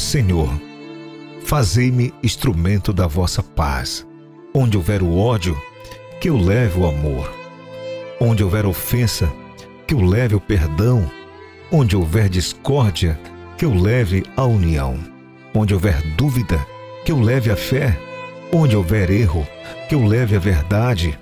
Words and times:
Senhor, 0.00 0.50
fazei-me 1.44 2.12
instrumento 2.22 2.90
da 2.90 3.06
vossa 3.06 3.42
paz. 3.42 4.04
Onde 4.52 4.78
houver 4.78 5.02
o 5.02 5.18
ódio, 5.18 5.56
que 6.18 6.30
eu 6.30 6.38
leve 6.38 6.80
o 6.80 6.86
amor. 6.86 7.30
Onde 8.18 8.42
houver 8.42 8.64
ofensa, 8.64 9.30
que 9.86 9.92
eu 9.92 10.00
leve 10.00 10.34
o 10.34 10.40
perdão. 10.40 11.08
Onde 11.70 11.96
houver 11.96 12.30
discórdia, 12.30 13.20
que 13.58 13.64
eu 13.64 13.74
leve 13.74 14.24
a 14.38 14.44
união. 14.44 14.98
Onde 15.54 15.74
houver 15.74 16.00
dúvida, 16.16 16.66
que 17.04 17.12
eu 17.12 17.20
leve 17.20 17.50
a 17.50 17.56
fé. 17.56 17.96
Onde 18.50 18.74
houver 18.74 19.10
erro, 19.10 19.46
que 19.86 19.94
eu 19.94 20.04
leve 20.04 20.34
a 20.34 20.40
verdade. 20.40 21.16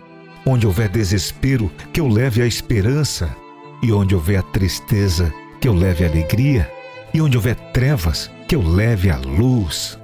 Onde 0.47 0.69
houver 0.69 0.88
desespero, 0.88 1.69
que 1.93 2.01
eu 2.01 2.07
leve 2.07 2.41
a 2.41 2.47
esperança. 2.47 3.37
E 3.83 3.93
onde 3.93 4.15
houver 4.15 4.38
a 4.38 4.43
tristeza, 4.43 5.35
que 5.60 5.66
eu 5.66 5.74
leve 5.74 6.05
a 6.05 6.09
alegria. 6.09 6.77
E 7.12 7.21
onde 7.21 7.37
houver 7.37 7.57
trevas, 7.73 8.30
que 8.47 8.55
eu 8.55 8.62
leve 8.62 9.11
a 9.11 9.16
luz. 9.19 9.99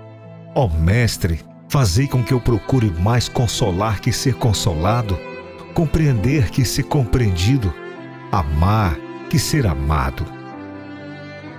Ó 0.54 0.68
Mestre, 0.68 1.40
fazei 1.68 2.06
com 2.06 2.22
que 2.22 2.32
eu 2.32 2.40
procure 2.40 2.90
mais 3.00 3.28
consolar 3.28 4.00
que 4.00 4.12
ser 4.12 4.34
consolado, 4.34 5.18
compreender 5.74 6.50
que 6.50 6.64
ser 6.64 6.84
compreendido, 6.84 7.74
amar 8.30 8.96
que 9.28 9.38
ser 9.38 9.66
amado. 9.66 10.24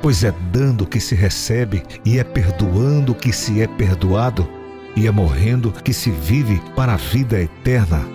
Pois 0.02 0.24
é 0.24 0.34
dando 0.52 0.86
que 0.86 1.00
se 1.00 1.16
recebe, 1.16 1.84
e 2.06 2.20
é 2.20 2.24
perdoando 2.24 3.14
que 3.14 3.34
se 3.34 3.62
é 3.62 3.68
perdoado, 3.68 4.48
e 4.96 5.08
é 5.08 5.12
morrendo 5.12 5.72
que 5.72 5.92
se 5.92 6.12
vive 6.12 6.62
para 6.76 6.94
a 6.94 6.98
vida 6.98 7.42
eterna. 7.42 8.06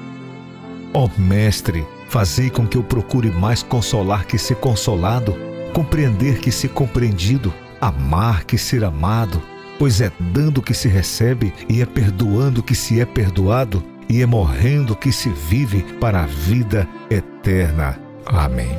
Ó 0.94 1.08
Mestre, 1.18 1.84
fazei 2.08 2.48
com 2.48 2.66
que 2.66 2.78
eu 2.78 2.82
procure 2.82 3.30
mais 3.30 3.62
consolar 3.62 4.24
que 4.24 4.38
ser 4.38 4.56
consolado, 4.56 5.36
compreender 5.70 6.38
que 6.38 6.52
ser 6.52 6.68
compreendido, 6.68 7.52
amar 7.80 8.44
que 8.44 8.58
ser 8.58 8.84
amado, 8.84 9.42
pois 9.78 10.00
é 10.00 10.12
dando 10.32 10.60
que 10.60 10.74
se 10.74 10.88
recebe, 10.88 11.52
e 11.68 11.80
é 11.80 11.86
perdoando 11.86 12.62
que 12.62 12.74
se 12.74 13.00
é 13.00 13.04
perdoado, 13.04 13.82
e 14.08 14.20
é 14.20 14.26
morrendo 14.26 14.96
que 14.96 15.12
se 15.12 15.30
vive 15.30 15.82
para 16.00 16.22
a 16.22 16.26
vida 16.26 16.86
eterna. 17.08 17.98
Amém. 18.26 18.76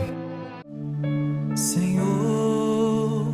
Senhor, 1.55 3.33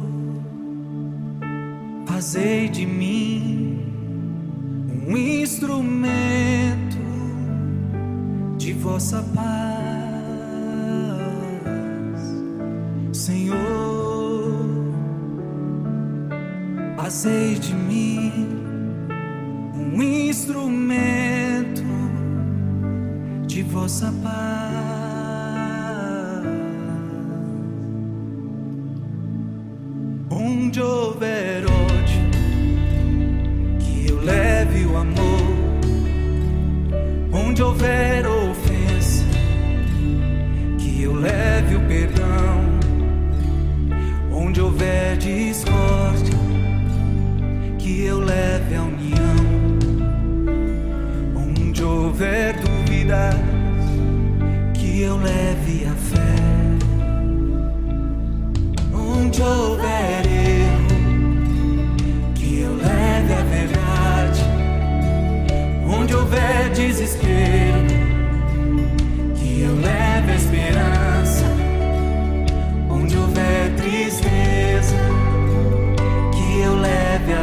fazei 2.06 2.70
de 2.70 2.86
mim 2.86 3.82
um 5.08 5.16
instrumento 5.18 6.98
de 8.58 8.74
vossa 8.74 9.24
paz. 9.34 9.87
Senhor, 13.28 13.58
fazei 16.96 17.56
de 17.56 17.74
mim 17.74 18.32
um 19.76 20.02
instrumento 20.02 21.84
de 23.46 23.64
vossa 23.64 24.14
paz. 24.24 24.48
Onde 30.30 30.80
houver 30.80 31.66
ódio, 31.66 32.22
que 33.78 34.10
eu 34.10 34.22
leve 34.22 34.86
o 34.86 34.96
amor. 34.96 35.58
Onde 37.34 37.62
houver 37.62 38.26
ofensa, 38.26 39.26
que 40.78 41.02
eu 41.02 41.14
leve 41.14 41.76
o 41.76 41.82
perdão. 41.90 42.57
Onde 44.58 44.66
houver 44.66 45.18
discórdia, 45.18 46.34
que 47.78 48.06
eu 48.06 48.20
leve 48.20 48.76
a 48.76 48.82
união. 48.82 49.36
Onde 51.36 51.84
houver 51.84 52.56
dúvidas, 52.60 53.36
que 54.74 55.02
eu 55.04 55.18
leve 55.18 55.86
a 55.86 55.94
fé. 55.94 56.18
Onde 58.96 59.44
houver 59.44 60.07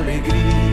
alegria. 0.04 0.63